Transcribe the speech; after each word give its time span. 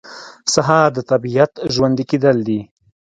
سهار 0.53 0.87
د 0.97 0.99
طبیعت 1.11 1.51
ژوندي 1.73 2.03
کېدل 2.11 2.37
دي. 2.47 2.59